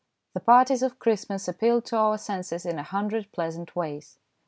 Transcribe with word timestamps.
The 0.33 0.39
parties 0.39 0.81
of 0.81 0.97
Christmas 0.97 1.47
appealed 1.47 1.85
to 1.85 1.95
our 1.95 2.17
senses 2.17 2.65
in 2.65 2.79
a 2.79 2.83
hundred 2.83 3.31
pleasant 3.31 3.75
ways. 3.75 4.17